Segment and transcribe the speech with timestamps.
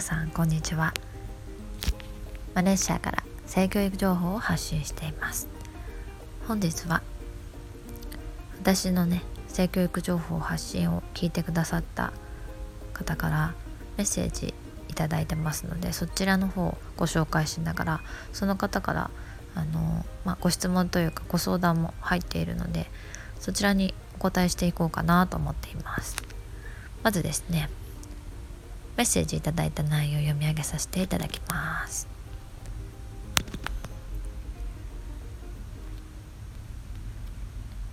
[0.00, 0.94] さんこんにちは。
[2.54, 5.46] マレーシアから性教育情報を発信しています。
[6.48, 7.02] 本日は
[8.62, 12.14] 私のね性教育情報発信を聞いてくださった
[12.94, 13.54] 方から
[13.98, 14.54] メッセージ
[14.88, 18.00] いただいてますのでそちらの方をご紹介しながら
[18.32, 19.10] その方から
[19.54, 22.86] あの、まあ、ご質問というかご相談も入っているので
[23.38, 26.16] そちらにお答えしていこうかなと思っています。
[27.02, 27.68] まずですね
[29.00, 32.06] メッセージいただいた内容を読み上げさせていただきます。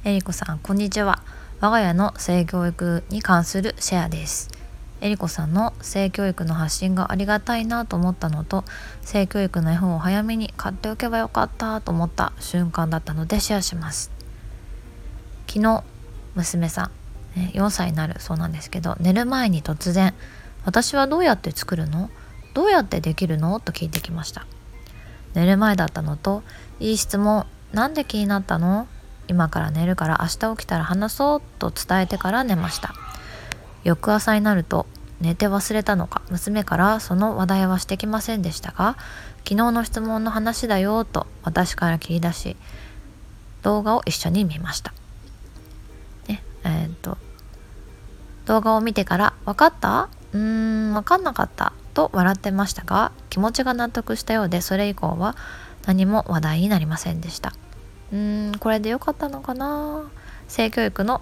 [0.04, 1.24] えりこさんこんにちは。
[1.62, 4.50] 我が家の性教育に関するシェアです。
[5.00, 8.66] えりこさんの性教育の発信がありがたいなと思ったのと
[9.02, 14.12] 性教育の絵本を早めに買っておけばよかったと思った瞬間だったのでシェアします。
[15.48, 15.86] 昨日
[16.36, 16.92] 娘さん
[17.54, 20.14] 4歳になるそうなんですけど寝る前に突然
[20.68, 22.10] 私はどうやって作るの？
[22.54, 23.58] どうやってできるの？
[23.62, 24.46] と聞いてきました。
[25.34, 26.44] 寝る前だったのと
[26.82, 28.86] いい質問なんで気になったの？
[29.30, 32.94] 今から寝るから明日起きたら話そうと伝えてから寝ました。
[33.86, 34.88] 翌朝になると
[35.22, 36.22] 寝て忘れたのか？
[36.30, 38.98] 娘からその話題はしてきませんでしたが
[39.46, 42.58] 昨日の質問の話だよと私から切り出し
[43.62, 44.94] 動画を一緒に見ました。
[46.28, 47.18] ねえー、っと
[48.48, 50.10] 動画を見てから「分かった？
[50.34, 55.36] うーん分かんなかったと笑ってましたが気持ちが納得したようでそれ以降は
[55.86, 57.54] 何も話題になりませんでした。
[58.12, 60.10] うーんこれでよかったのかな？
[60.48, 61.22] 性教育の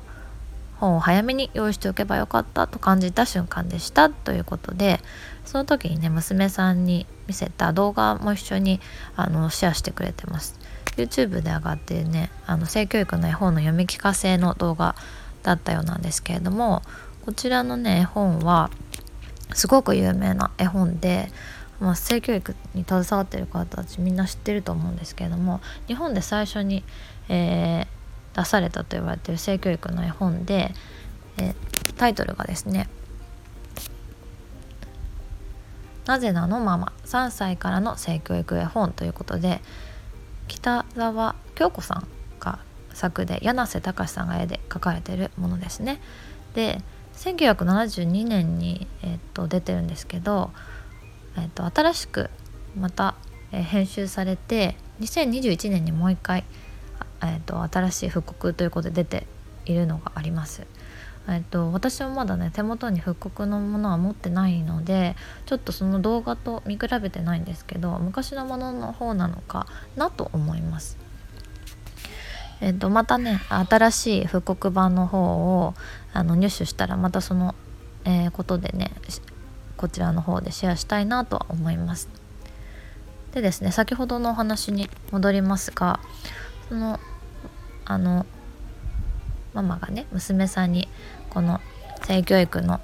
[0.79, 4.09] 本を早めに用意しておけばよかったと感じた瞬間でした。
[4.09, 4.99] ということで
[5.45, 8.81] その時にね娘さんに見せた動画も一緒に
[9.15, 10.59] あのシェアしてくれてます。
[10.97, 14.95] YouTube で上がってるねあの性教育の絵本の読み聞かせの動画
[15.43, 16.81] だったようなんですけれども
[17.25, 18.69] こちらのね絵本は
[19.53, 21.29] すごく有名な絵本で、
[21.79, 26.83] まあ、性教育に携わってる方たちみんな知ってると思うんですけれども日本で最初に、
[27.29, 30.73] えー、出されたと言われてる性教育の絵本で、
[31.37, 31.55] えー、
[31.95, 32.89] タイトルがですね
[36.05, 39.61] 「なぜなのママ3歳からの性教育絵本」ということで
[40.47, 42.07] 北沢京子さん
[42.39, 42.59] が
[42.93, 45.99] 作で柳瀬隆さんが絵で描かれてるものですね。
[46.53, 46.81] で
[47.15, 50.51] 1972年に、えー、と出てるんですけど、
[51.37, 52.29] えー、と新しく
[52.77, 53.15] また、
[53.51, 56.43] えー、編集されて2021年にもう一回、
[57.21, 59.27] えー、と新しい復刻ということで出て
[59.65, 60.65] いるのがあります。
[61.27, 65.15] えっと、私もまだね手元に復刻のものは持ってないので
[65.47, 69.65] ちょっとその動画と見比べてないんですけど昔のものの方なのか
[69.95, 71.04] なと思います。
[72.61, 75.73] えー、とまたね新しい復刻版の方を
[76.13, 77.55] あの入手したらまたその、
[78.05, 78.91] えー、ことでね
[79.77, 82.09] こちらの方でシェアしたいなとは思います。
[83.33, 85.99] でですね先ほどのお話に戻りますが
[86.69, 86.99] その
[87.83, 88.25] あの
[89.53, 90.87] ママがね娘さんに
[91.29, 91.59] この
[92.03, 92.79] 性教育の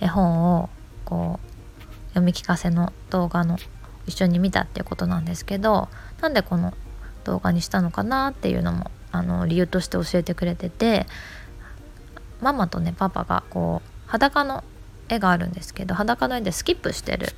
[0.00, 0.70] 絵本を
[1.04, 3.58] こう読み聞かせの動画の
[4.06, 5.88] 一緒に見たっていうことなんですけど
[6.20, 6.74] なんでこの
[7.24, 11.06] 動画にしたのかなっていうのもあの理由として教えてくれてて
[12.40, 14.64] ママとねパパがこう裸の
[15.08, 17.28] 絵があるんですけど裸の絵でスキップしてる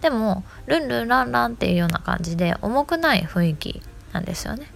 [0.00, 4.70] でもルンルンランランっていうような感じで重くない雰囲気なんですよね。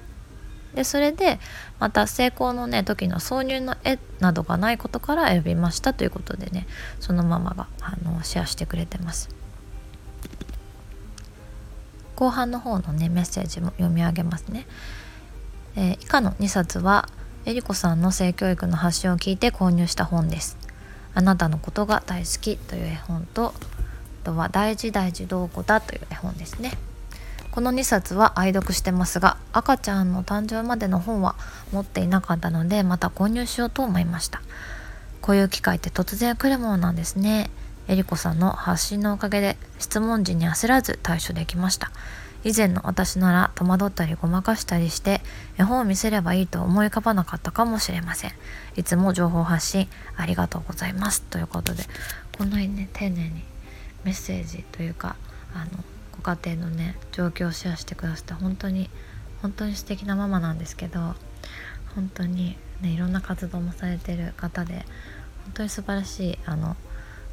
[0.75, 1.39] でそれで
[1.79, 6.67] また成功のね時の挿入の絵などがないことから選びましたということでね
[6.99, 9.29] そのママがあのシェアしてくれてます。
[12.17, 14.67] 後半の方のねメッセージも読み上げますね。
[15.77, 17.09] えー、以下の2冊は
[17.45, 20.57] えりこさんの性教育の発信を聞いて購入した本です。
[21.15, 23.55] あなたのことが大好きという絵本と
[24.23, 26.73] あとは大事大事どうこだという絵本ですね。
[27.53, 31.35] この2冊は愛読してますが赤ちゃんの誕生までの本は
[31.71, 34.41] 持っていなかったのでまた購入しようと思いました
[35.21, 37.51] こういう機会って突然来るものなんですね
[37.89, 41.93] えりこさんの発信のおかげで質問時に焦らず対処できました
[42.45, 45.21] 以前の私なら戸惑ったりごまかしたりして
[45.59, 48.33] 絵本を見せればいいと思い浮かばなかったかもしれません。
[48.77, 51.23] いつも情報発信ありがとうございます。
[51.23, 51.85] ということで
[52.37, 53.43] こんなにね丁寧に
[54.05, 55.17] メッセージというか
[55.55, 58.91] あのご家庭のね状況をシェアしてくださって本当に
[59.41, 61.15] 本当に素敵なママなんですけど
[61.95, 64.85] 本当にねいろんな活動もされてる方で
[65.45, 66.77] 本当に素晴らしいあの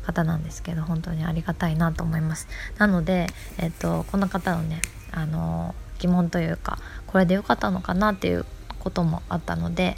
[0.04, 2.48] 方なんですけど本当にありがたいなと思います。
[2.78, 3.28] なので、
[3.58, 8.46] えっと、この方のねあの疑問というかこれで良かったのかなっていう
[8.80, 9.96] こともあったので、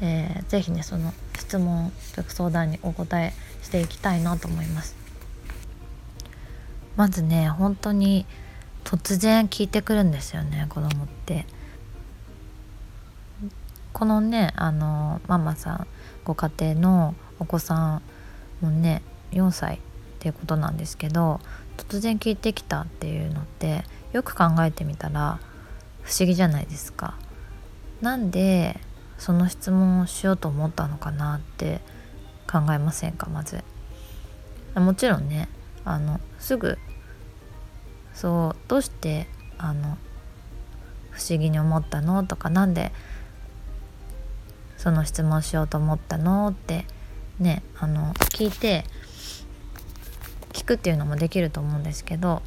[0.00, 3.32] えー、ぜひねその質問と相談にお答え
[3.62, 4.96] していきたいなと思います。
[6.96, 8.26] まずね本当に
[8.84, 11.46] 突然聞いてくるんですよね子供って。
[13.92, 15.86] このねあのママさん
[16.24, 18.02] ご家庭のお子さん
[18.60, 19.02] もね
[19.32, 19.78] 4歳っ
[20.18, 21.40] ていうことなんですけど
[21.76, 25.40] 突然聞いてきたっていうのってよく考えてみたら
[26.02, 27.14] 不思議じゃないですか。
[28.00, 28.80] なんで
[29.18, 31.80] その質問をしようと思ったのかなって
[32.50, 33.62] 考えませんかまず。
[34.74, 35.48] もちろんね
[35.84, 36.78] あのすぐ
[38.14, 39.26] そうどうして
[39.58, 39.98] あの
[41.10, 42.92] 不思議に思ったのとか何で
[44.76, 46.84] その質問しようと思ったのって
[47.40, 48.84] ねあの聞いて
[50.52, 52.42] 聞くっていうのもできると思うんですけど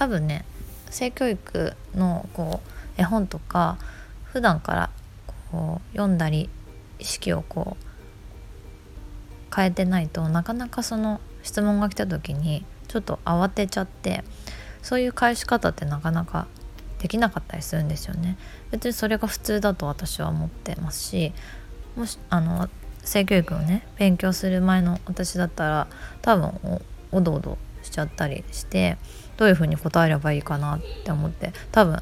[0.00, 0.46] 多分ね
[0.88, 2.62] 性教育のこ
[2.96, 3.76] う絵本とか
[4.24, 4.90] 普段から
[5.52, 6.48] こう読んだり
[6.98, 14.24] 意識をこう変えてないとなかなかその質問が来た時にちょっと慌てちゃって
[14.80, 16.46] そういう返し方ってなかなか
[16.98, 18.38] できなかったりするんですよね。
[18.70, 21.34] 別にそれが普通だと私は思ってますし
[21.94, 22.70] もしあの
[23.04, 25.86] 性教育をね勉強する前の私だったら
[26.22, 26.80] 多分
[27.12, 28.96] おどおどしちゃったりして
[29.36, 32.00] どういうふうに答えればいいかなって思って多分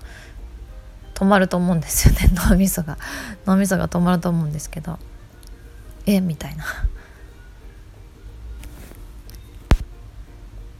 [1.14, 2.30] 止まると思うんですよね。
[2.48, 2.96] 脳みそが。
[3.44, 4.98] 脳みそが止まると思うんですけど。
[6.06, 6.64] えみたいな。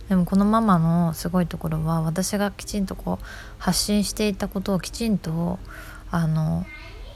[0.09, 3.25] でもこのママのすごいところは私がきちんとこう
[3.59, 5.59] 発信していたことをきちんと
[6.11, 6.65] あの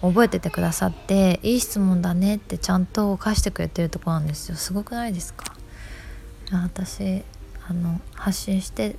[0.02, 4.56] 覚えててくださっていい質問だねってちゃんと返してくれてるとこなんですよ。
[4.56, 5.54] すごくないですか？
[6.52, 7.22] 私
[7.68, 8.96] あの発信して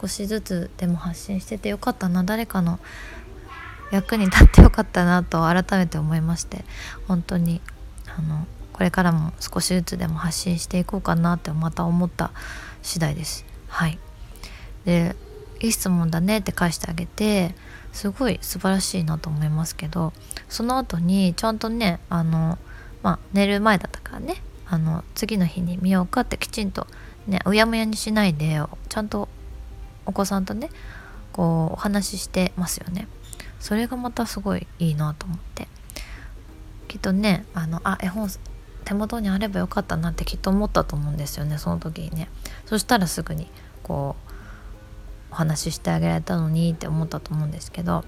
[0.00, 2.78] 少しずつでも発信しててよかったな誰かの
[3.90, 6.64] 役に立ってよかったなと改めて思いまして
[7.06, 7.60] 本当に
[8.06, 12.32] あのこれからも少しずつでも発信していこうかなってまた思った
[12.82, 13.44] 次第です。
[13.68, 13.98] はい
[14.84, 15.16] で
[15.60, 17.54] いい質問だねって返してあげて
[17.92, 20.12] すごい素晴らしいなと思いますけど
[20.48, 22.58] その後にちゃんとねあの、
[23.02, 26.86] まあ、寝る前だったからねあの次の日に見ようかってきちんと
[27.26, 29.28] ねうやむやにしないでちゃんと
[30.06, 30.70] お子さんとね
[31.32, 33.08] こうお話ししてますよね。
[33.60, 35.68] それがまたすごいいいなと思って。
[36.88, 38.28] きっとねあのあ絵本
[38.84, 42.28] 手元にあればよかったなってきっと思ったと思うんですよねその時にね。
[42.66, 43.48] そしたらすぐに
[43.82, 48.04] こうお話ししてあげられたのにって思ったと思うんですけど。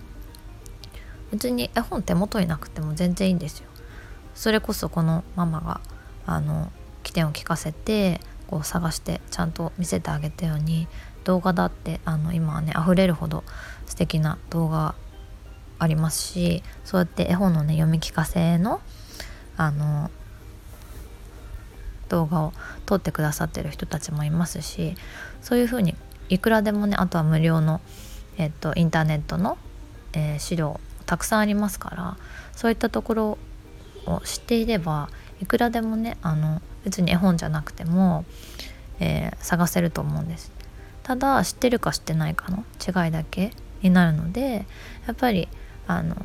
[1.31, 3.69] 別に絵本手元になくても全然いいんですよ。
[4.35, 5.81] それこそこのママが
[6.27, 6.71] あの
[7.03, 10.89] 起点を聞かせてこう探してちゃんと見せてあげたように
[11.25, 13.45] 動画だってあの今はね溢れるほど
[13.87, 14.95] 素敵な動画
[15.79, 18.81] ありますしそうやって絵本のね読み聞かせの
[19.57, 20.11] あの
[22.09, 22.53] 動画を
[22.85, 24.95] 撮ってくださってる人たちもいますし
[25.43, 25.95] そういうふうに
[26.29, 27.81] いくらでもねあとは無料の、
[28.39, 29.59] えっと、インターネットの、
[30.13, 32.17] えー、資料たくさんありますから
[32.55, 33.39] そういったところ
[34.07, 35.09] を知っていれば
[35.41, 38.25] いくらでもねあの別に絵本じゃなくても、
[39.01, 40.53] えー、探せると思うんです。
[41.03, 44.67] ただ知ってるか知ってないかの違いだけになるので
[45.07, 45.49] やっぱり
[45.87, 46.17] あの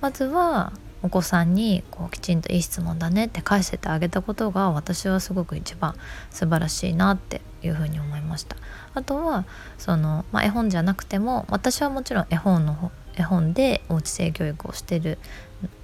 [0.00, 0.72] まずは
[1.02, 5.94] お子さんにこうきちんといい質問だねって返せてあげたことが私はすごく一番
[6.30, 8.56] 素晴らしいなっていうふうに思いました
[8.94, 9.44] あとは
[9.78, 15.18] その、まあ、絵本じゃなくても私はもちろん絵本の絵本でおうち性教育をしてる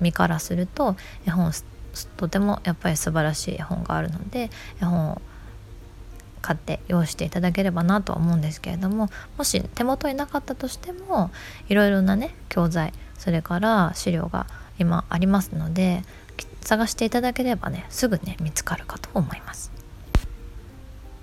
[0.01, 1.53] 身からすると絵本
[2.17, 4.51] とてもやっぱり素晴らしい絵本があるので
[4.81, 5.23] 絵本を
[6.43, 11.31] 買って用意していただければなとは思うんですけれどももし手元になかったとしても
[11.69, 14.47] いろいろなね教材それから資料が
[14.79, 16.05] 今ありますので
[16.61, 19.73] 探していただければねすぐね見つかるかと思います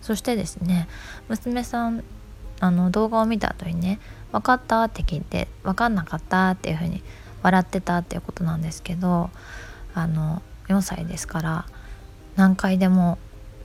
[0.01, 0.87] そしてですね
[1.29, 2.03] 娘さん
[2.59, 3.99] あの動画を見た後にね
[4.31, 7.03] 「分かった?」って聞いて「分かんなかった?」っていうふうに
[7.41, 9.29] 笑ってたっていうことなんですけど
[9.93, 11.65] あの4歳ですから
[12.35, 13.17] 何回でも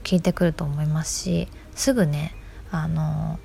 [0.03, 2.35] 聞いてくると思いますしすぐね
[2.71, 3.39] あの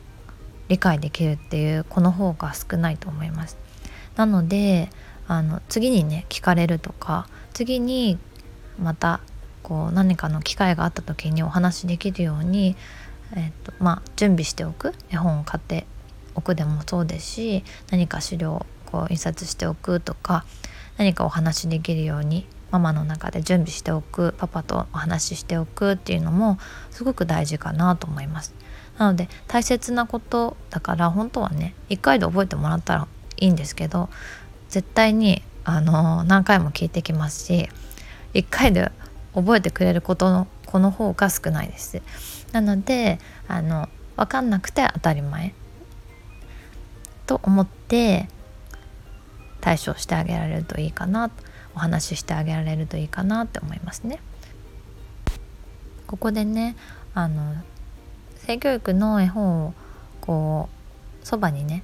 [0.68, 3.58] 理解できるっていうこの方が少ないと思います。
[4.16, 4.90] なので
[5.26, 8.18] あの次にね聞かれるとか次に
[8.78, 9.20] また
[9.62, 12.76] こう何かの機会があった時にお話しできるように、
[13.34, 15.86] えーとまあ、準備しておく絵本を買って
[16.34, 20.44] おくでもそうですし何か資料をこう印刷しておくとか
[20.98, 26.58] 何かお話しできるようにママの中で準備しておくパパとお話ししておくっていうのも
[26.90, 28.52] すごく大事かなと思います。
[28.98, 34.08] なので大切なことだから本当はね一回で覚えてもらったらいいんですけど
[34.68, 37.68] 絶対にあの何回も聞いてきますし
[38.34, 38.90] 1回で
[39.34, 42.02] 覚えてくれることのこの方が少ないです。
[42.50, 45.54] なのであの分かんなくて当たり前
[47.26, 48.28] と思って
[49.60, 54.20] 対処してあげられるといいかなとお話ししてあげられるといいかなって思いますね。
[56.06, 56.76] ここでね
[57.14, 57.54] あの
[58.36, 59.74] 性教育の絵本を
[60.20, 60.68] こ
[61.22, 61.82] うそばにね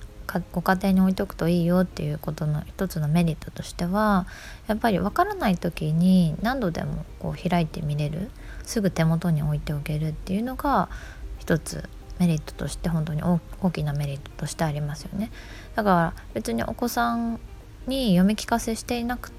[0.53, 4.27] ご家庭に置いとくといいよっていうことの一つのメリットとしては
[4.69, 8.31] やっぱり分からない時に何度でもこう開いてみれる
[8.63, 10.89] すぐ手元に置いておけるっていうのが
[11.39, 11.89] 一つ
[12.21, 15.33] メリットとして本当に大きなメリットとしてありますよね。
[15.75, 17.41] だから別にお子さん
[17.87, 19.33] に読み聞かせしていなく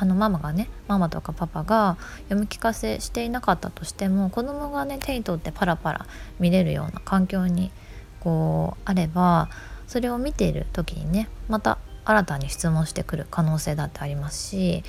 [0.00, 1.96] あのママがねママとかパパが
[2.28, 6.06] 読み聞かせしていなかったとしても子供がね手に取ってパラパラ
[6.38, 7.72] 見れるような環境に
[8.20, 9.48] こうあれば
[9.88, 14.84] それを見ている時にねまた新たに質問してくる可能性だってありますし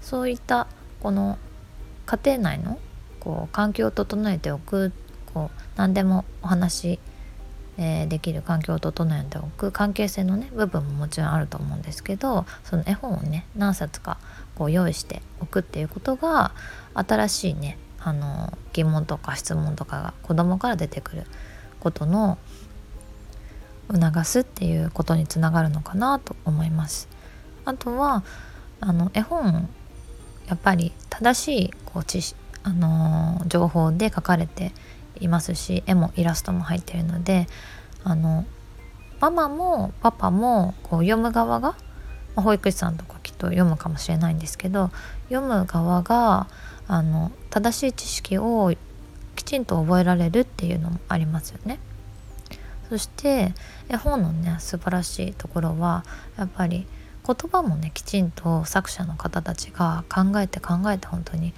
[0.00, 0.68] そういった
[1.00, 1.38] この
[2.06, 2.78] 家庭内の
[3.18, 4.92] こう環境を整えておく
[5.34, 6.98] こう何でもお話し、
[7.78, 14.18] えー、できる環境を整えておく関係性のね部分ももちろんあると思うんですけどその絵本をね何冊か
[14.54, 16.52] こう用意しておくっていうことが
[16.94, 21.24] 新しいねあの疑問とか質問とかが子供から出てくる
[21.80, 22.38] ことの
[23.90, 27.08] 促すっていうことにつながるのかなと思います。
[27.64, 28.24] あとは
[28.80, 29.68] あの絵本
[30.46, 34.72] やっぱり正しいこう知あのー、情報で書かれて
[35.20, 37.46] いますし絵もイラストも入ってるので
[38.04, 38.44] あの
[39.20, 41.76] ママもパパもこう読む側が、ま
[42.38, 44.90] あ、保育士さんとかきっと読むかもしれないんですけど
[45.28, 46.48] 読む側が
[46.88, 48.72] あの正しい知識を
[49.36, 51.78] きちんと覚えられるっていうのもありますよね。
[52.88, 53.54] そして
[53.88, 56.04] 絵本のね素晴らしいところは
[56.36, 56.86] やっぱり
[57.26, 61.54] 言葉もねきちんと作者の方たちが考えて考えて本当に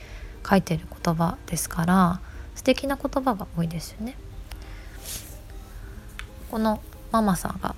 [0.48, 2.20] 書いてる言葉ですから
[2.54, 4.16] 素敵な言葉が多いですよね。
[6.50, 6.80] この
[7.10, 7.74] ママさんが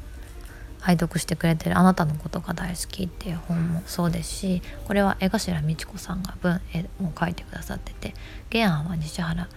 [0.82, 8.14] 愛読してくれてる「あなたのことが大好き」っていう本もそうですしこれは江頭美智子さんが文絵も書いてくださってて
[8.52, 9.48] 原案は西原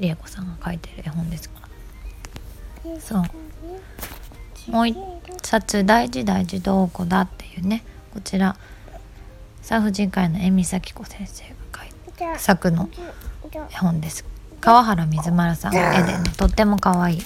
[0.00, 1.60] 理恵子さんが書いてる絵本ですか
[2.84, 3.00] ら。
[3.00, 3.24] そう。
[4.70, 4.96] もう一
[5.42, 8.56] 冊「大事大事どうこだ」っていうねこちら
[9.62, 12.88] 産婦人科医の恵美咲子先生が書いて作の
[13.52, 14.24] 絵本です
[14.60, 17.22] 川原水丸さんの絵でねとっても可愛い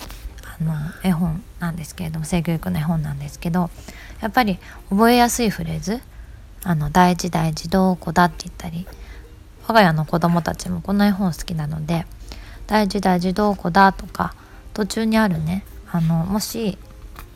[0.61, 3.71] あの絵本なんですけれども性教育の絵本なんですけど
[4.21, 4.59] やっぱり
[4.91, 6.01] 覚えやすいフレーズ
[6.65, 8.87] 「あの大事大事どうこだ」って言ったり
[9.67, 12.07] 我が家の子供たちもこの絵本好きなので
[12.67, 14.35] 「大事大事どうこだ」とか
[14.75, 16.79] 途中にあるねあのもし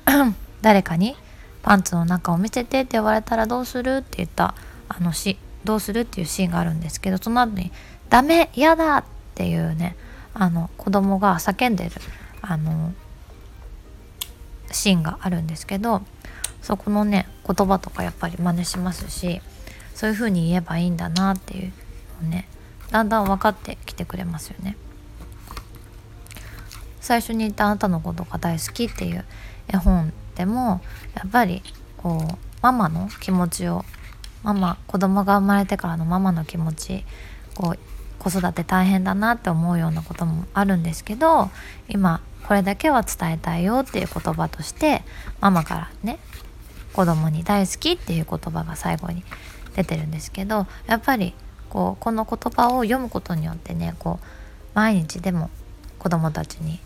[0.62, 1.16] 誰かに
[1.62, 4.54] パンツの中を見せてって言われたらどうするって言った
[4.88, 7.72] あのしどうするっていうシーンがあるんですけどその後に
[8.08, 9.04] 「ダメ嫌だ!」っ
[9.36, 9.96] ていうね
[10.34, 11.90] あの子供が叫んでる
[12.40, 12.92] あの
[14.72, 16.02] シーンがあるんですけど
[16.62, 19.40] そこのね言葉とかやっぱり真似しますし
[19.94, 21.72] そういう風に言えばいいんだなっていう
[22.22, 22.48] のをね
[22.90, 24.76] だんだん分かってきてくれますよね。
[27.00, 29.24] 最初に言った「あなたのことが大好き」っていう
[29.68, 30.80] 絵本でも
[31.14, 31.62] やっぱり
[31.96, 33.84] こうママの気持ちを
[34.42, 37.04] ママ子供が生まれてからのママの気持ち
[37.54, 37.78] こう
[38.18, 41.50] 子育て大変だなって思うようなこともあるんですけど
[41.88, 45.02] 今これだけは伝えたいよっていう言葉として
[45.40, 46.18] ママからね
[46.92, 49.22] 子供に大好きっていう言葉が最後に
[49.74, 51.34] 出てるんですけどやっぱり
[51.68, 54.26] こうこの言葉を読むことによってねこう
[54.74, 55.50] 毎日でも
[55.98, 56.80] 子供たちに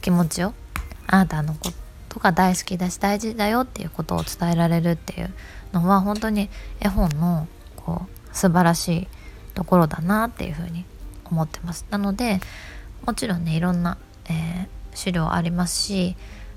[0.00, 0.52] 気持ちを
[1.06, 1.72] あなたのこ
[2.08, 5.32] とが大好きだし大事だよっていうことを伝えられるっていう
[5.72, 9.08] のは本当に絵本のこう素晴らしい
[9.54, 10.84] ところだなっていうふうに
[11.24, 11.86] 思ってます。
[11.90, 12.40] なので
[13.06, 16.16] もちろんねいろんな、えー、資料ありますし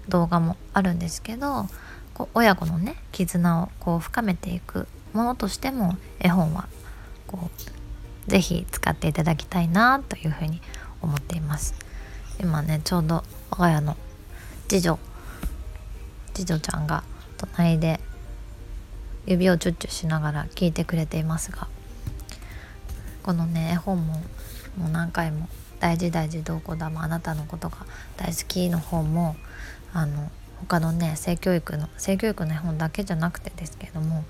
[0.09, 1.67] 動画もあるんですけど
[2.13, 6.67] こう親子のね絆をこう深めていくものとしても絵本は
[7.27, 10.61] こう是非使っていただきたいなというふうに
[11.01, 11.75] 思っています。
[12.39, 13.95] 今ねちょうど我が家の
[14.67, 14.99] 次女
[16.33, 17.03] 次女ちゃんが
[17.37, 17.99] 隣で
[19.25, 21.67] 指をチュッチュしながら聞いてくれていますが
[23.25, 24.13] このね絵本も
[24.77, 25.49] もう何回も
[25.81, 27.77] 「大事大事どうこだもあなたのことが
[28.17, 29.35] 大好き」の方も
[29.93, 30.29] あの
[30.59, 34.25] 他のね性教育の性教育の絵本だけじゃなくてですけども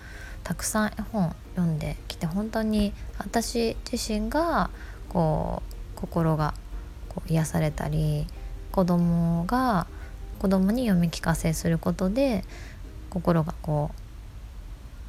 [0.46, 4.70] たくさん絵本読んできて本当に私自身が
[5.10, 5.62] こ
[5.98, 6.54] う心が
[7.10, 8.28] こう癒されたり
[8.72, 9.88] 子供が
[10.40, 12.46] 子供に読み聞かせすることで
[13.10, 14.06] 心がこう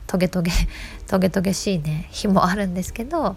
[0.06, 0.50] トゲトゲ
[1.06, 3.36] トゲトゲしいね日もあるんですけど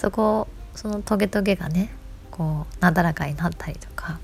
[0.00, 1.90] そこそのトゲトゲがね
[2.30, 4.18] こうなだらかになったりとか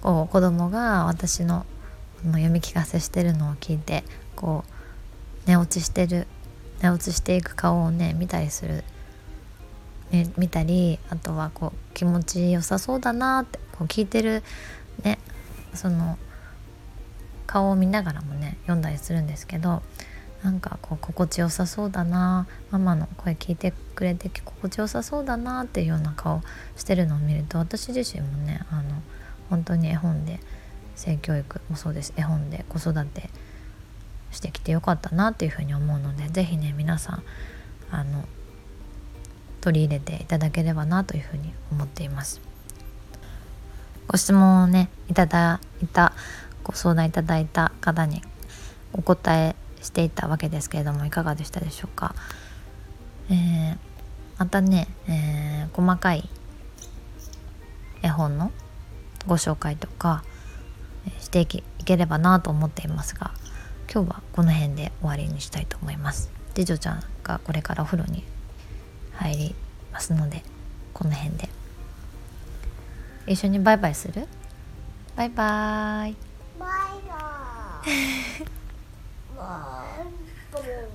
[0.00, 1.66] こう子供が私の
[2.24, 4.04] 読み聞かせしてるのを聞いて
[4.34, 6.26] こう寝落ちしてる
[6.80, 8.84] 寝落ちしていく顔をね見たりする、
[10.10, 14.42] ね、見たりあとはこう気持ちよさそうだなってこう聞いてる
[15.02, 15.18] ね
[15.74, 16.16] その
[17.46, 19.82] 顔を見ながらもね読んだりするんですけど
[20.44, 26.42] なんかこう心地よさそうだなママの声聞いてくれて心地よさそうだなっていうような顔
[26.76, 29.02] してるのを見ると私自身もねあの
[29.48, 30.38] 本当に絵本で
[30.96, 33.30] 性教育もそうです絵本で子育て
[34.32, 37.22] してきてよかったなっていうふうに思うので是非ね皆さん
[37.90, 38.26] あの
[39.62, 42.42] 取り入れていただければなというふうに思っています。
[44.06, 46.12] ご質問をねいただいた
[46.62, 48.20] ご相談いただいた方に
[48.92, 52.14] お答えしていたわけですけれどもいかがでしたでしょうか、
[53.30, 53.76] えー、
[54.38, 56.28] またね、えー、細かい
[58.02, 58.50] 絵本の
[59.26, 60.24] ご紹介とか
[61.20, 61.62] していけ
[61.96, 63.30] ればなと思っていますが
[63.92, 66.30] 今日はこの辺で終わりにしたいと思います。
[66.54, 68.24] 次女ちゃんがこれからお風呂に
[69.12, 69.54] 入り
[69.92, 70.42] ますので
[70.92, 71.48] この辺で。
[73.26, 74.26] 一緒にバイバイする？
[75.16, 76.16] バイバイ。
[76.58, 78.46] バイバイ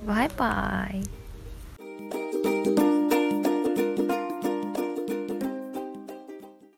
[0.06, 2.89] バイバイ。